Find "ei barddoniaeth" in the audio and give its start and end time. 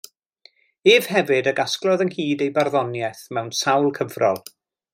2.47-3.21